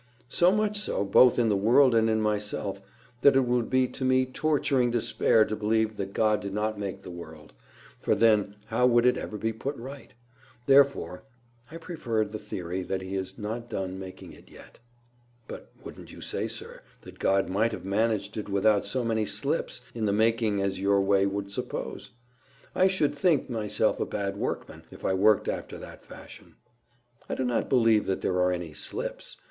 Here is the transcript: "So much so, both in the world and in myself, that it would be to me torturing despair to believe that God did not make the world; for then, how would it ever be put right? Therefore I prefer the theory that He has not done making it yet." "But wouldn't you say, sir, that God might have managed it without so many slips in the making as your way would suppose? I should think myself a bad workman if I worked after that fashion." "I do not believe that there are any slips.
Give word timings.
"So 0.29 0.51
much 0.51 0.79
so, 0.79 1.05
both 1.05 1.37
in 1.37 1.49
the 1.49 1.55
world 1.55 1.93
and 1.93 2.09
in 2.09 2.21
myself, 2.23 2.81
that 3.21 3.35
it 3.35 3.45
would 3.45 3.69
be 3.69 3.87
to 3.89 4.03
me 4.03 4.25
torturing 4.25 4.89
despair 4.89 5.45
to 5.45 5.55
believe 5.55 5.97
that 5.97 6.11
God 6.13 6.41
did 6.41 6.55
not 6.55 6.79
make 6.79 7.03
the 7.03 7.11
world; 7.11 7.53
for 7.99 8.15
then, 8.15 8.55
how 8.65 8.87
would 8.87 9.05
it 9.05 9.15
ever 9.15 9.37
be 9.37 9.53
put 9.53 9.75
right? 9.77 10.15
Therefore 10.65 11.21
I 11.69 11.77
prefer 11.77 12.25
the 12.25 12.39
theory 12.39 12.81
that 12.81 13.03
He 13.03 13.13
has 13.13 13.37
not 13.37 13.69
done 13.69 13.99
making 13.99 14.33
it 14.33 14.49
yet." 14.49 14.79
"But 15.47 15.69
wouldn't 15.83 16.11
you 16.11 16.19
say, 16.19 16.47
sir, 16.47 16.81
that 17.01 17.19
God 17.19 17.47
might 17.47 17.71
have 17.71 17.85
managed 17.85 18.37
it 18.37 18.49
without 18.49 18.87
so 18.87 19.03
many 19.05 19.27
slips 19.27 19.81
in 19.93 20.07
the 20.07 20.11
making 20.11 20.63
as 20.63 20.79
your 20.79 20.99
way 21.01 21.27
would 21.27 21.51
suppose? 21.51 22.09
I 22.73 22.87
should 22.87 23.15
think 23.15 23.51
myself 23.51 23.99
a 23.99 24.07
bad 24.07 24.35
workman 24.35 24.83
if 24.89 25.05
I 25.05 25.13
worked 25.13 25.47
after 25.47 25.77
that 25.77 26.03
fashion." 26.03 26.55
"I 27.29 27.35
do 27.35 27.43
not 27.43 27.69
believe 27.69 28.07
that 28.07 28.21
there 28.21 28.39
are 28.41 28.51
any 28.51 28.73
slips. 28.73 29.37